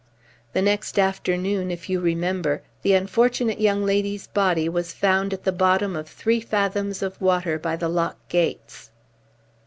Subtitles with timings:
[0.53, 5.51] The next afternoon, if you remember, the unfortunate young lady's body was found at the
[5.51, 8.89] bottom of three fathoms of water by the lock gates."